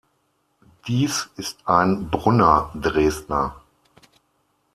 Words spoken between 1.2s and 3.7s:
ist ein Brunner-Dresdner.